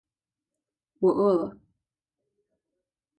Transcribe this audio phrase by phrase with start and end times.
[0.99, 1.59] 我饿了